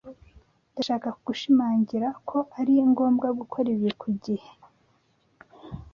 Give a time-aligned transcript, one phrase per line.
[0.71, 4.51] Ndashaka gushimangira ko ari ngombwa gukora ibi ku gihe.